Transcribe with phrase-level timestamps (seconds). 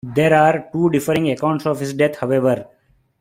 [0.15, 2.65] There are two differing accounts of his death, however.